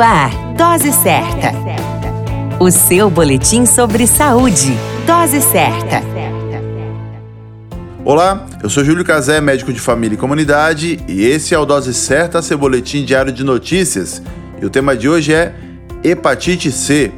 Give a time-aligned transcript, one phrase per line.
[0.00, 1.52] Ar, Dose Certa.
[2.58, 4.74] O seu boletim sobre saúde.
[5.06, 6.02] Dose Certa.
[8.02, 11.92] Olá, eu sou Júlio Cazé, médico de família e comunidade, e esse é o Dose
[11.92, 14.22] Certa, seu boletim diário de notícias.
[14.60, 15.54] E o tema de hoje é
[16.02, 17.12] hepatite C.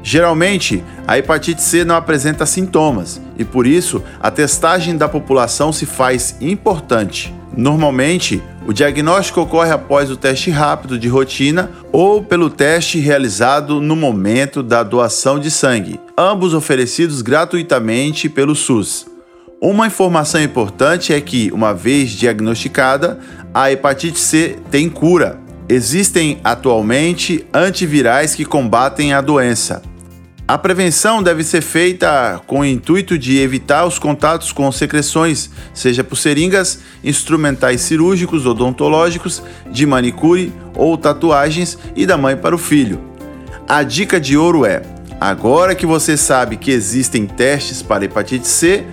[0.02, 5.86] Geralmente, a hepatite C não apresenta sintomas e por isso a testagem da população se
[5.86, 7.34] faz importante.
[7.56, 13.96] Normalmente, o diagnóstico ocorre após o teste rápido de rotina ou pelo teste realizado no
[13.96, 19.06] momento da doação de sangue, ambos oferecidos gratuitamente pelo SUS.
[19.62, 23.20] Uma informação importante é que, uma vez diagnosticada,
[23.54, 25.40] a hepatite C tem cura.
[25.70, 29.82] Existem atualmente antivirais que combatem a doença.
[30.54, 36.04] A prevenção deve ser feita com o intuito de evitar os contatos com secreções, seja
[36.04, 39.42] por seringas, instrumentais cirúrgicos, odontológicos,
[39.72, 43.02] de manicure ou tatuagens e da mãe para o filho.
[43.68, 44.84] A dica de ouro é:
[45.20, 48.84] agora que você sabe que existem testes para hepatite C,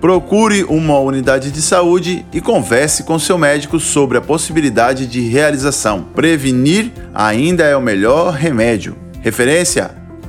[0.00, 6.02] procure uma unidade de saúde e converse com seu médico sobre a possibilidade de realização.
[6.14, 8.96] Prevenir ainda é o melhor remédio.
[9.20, 9.99] Referência